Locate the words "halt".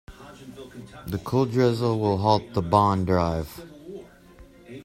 2.17-2.55